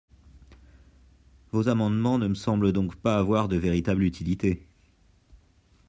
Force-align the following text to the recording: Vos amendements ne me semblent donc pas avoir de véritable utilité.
Vos 1.51 1.67
amendements 1.67 2.17
ne 2.17 2.27
me 2.27 2.33
semblent 2.33 2.71
donc 2.73 2.95
pas 2.95 3.19
avoir 3.19 3.47
de 3.47 3.55
véritable 3.55 4.01
utilité. 4.01 4.65